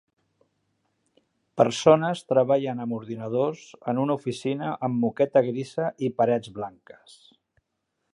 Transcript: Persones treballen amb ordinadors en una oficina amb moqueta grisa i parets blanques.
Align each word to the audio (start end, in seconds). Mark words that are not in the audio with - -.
Persones 1.61 2.23
treballen 2.31 2.81
amb 2.85 2.97
ordinadors 2.99 3.61
en 3.93 4.01
una 4.07 4.15
oficina 4.21 4.71
amb 4.89 4.99
moqueta 5.05 5.45
grisa 5.49 5.91
i 6.09 6.11
parets 6.23 6.55
blanques. 6.57 7.19